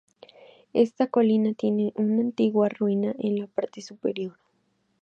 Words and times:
Esta 0.73 1.05
colina 1.11 1.53
tiene 1.53 1.93
una 1.95 2.21
antigua 2.21 2.67
ruina 2.69 3.13
en 3.19 3.37
la 3.37 3.45
parte 3.45 3.83
superior. 3.83 4.33